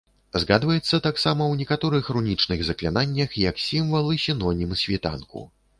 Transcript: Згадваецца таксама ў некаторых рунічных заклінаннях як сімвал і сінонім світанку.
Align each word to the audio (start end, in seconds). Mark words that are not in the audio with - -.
Згадваецца 0.43 0.99
таксама 1.07 1.43
ў 1.47 1.53
некаторых 1.61 2.09
рунічных 2.17 2.65
заклінаннях 2.71 3.37
як 3.49 3.65
сімвал 3.69 4.13
і 4.19 4.23
сінонім 4.27 4.77
світанку. 4.85 5.51